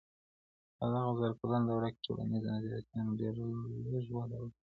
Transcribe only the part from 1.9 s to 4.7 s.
کي ټولنيزو نظرياتو ډېره لږه وده وکړه.